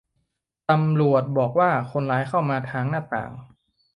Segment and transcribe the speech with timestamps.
[0.69, 3.31] ตำรวจบอกว่า คนร้ายเข้ามาทางหน้าต่าง